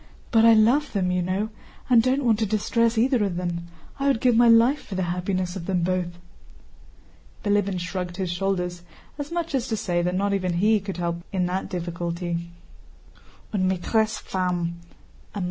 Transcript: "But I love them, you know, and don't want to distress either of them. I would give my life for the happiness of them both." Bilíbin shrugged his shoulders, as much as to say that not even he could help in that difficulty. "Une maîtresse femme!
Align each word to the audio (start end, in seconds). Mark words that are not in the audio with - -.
"But 0.31 0.45
I 0.45 0.55
love 0.55 0.93
them, 0.93 1.11
you 1.11 1.21
know, 1.21 1.49
and 1.87 2.01
don't 2.01 2.25
want 2.25 2.39
to 2.39 2.47
distress 2.47 2.97
either 2.97 3.23
of 3.23 3.35
them. 3.35 3.67
I 3.99 4.07
would 4.07 4.19
give 4.19 4.35
my 4.35 4.47
life 4.47 4.83
for 4.83 4.95
the 4.95 5.03
happiness 5.13 5.55
of 5.55 5.67
them 5.67 5.83
both." 5.83 6.17
Bilíbin 7.43 7.79
shrugged 7.79 8.17
his 8.17 8.31
shoulders, 8.31 8.81
as 9.19 9.31
much 9.31 9.53
as 9.53 9.67
to 9.67 9.77
say 9.77 10.01
that 10.01 10.15
not 10.15 10.33
even 10.33 10.53
he 10.53 10.79
could 10.79 10.97
help 10.97 11.17
in 11.31 11.45
that 11.45 11.69
difficulty. 11.69 12.49
"Une 13.53 13.69
maîtresse 13.69 14.17
femme! 14.19 14.79